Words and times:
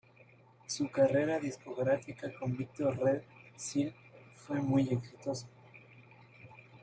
Su 0.65 0.89
carrera 0.89 1.37
discográfica 1.37 2.33
con 2.33 2.57
Victor 2.57 2.97
Red 2.97 3.21
Seal 3.55 3.93
fue 4.33 4.59
muy 4.59 4.87
exitosa. 4.91 5.47